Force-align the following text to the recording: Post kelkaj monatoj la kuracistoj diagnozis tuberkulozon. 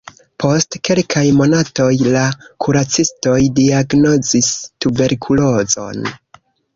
Post 0.43 0.75
kelkaj 0.87 1.25
monatoj 1.41 1.89
la 2.15 2.23
kuracistoj 2.65 3.35
diagnozis 3.59 4.49
tuberkulozon. 4.87 6.01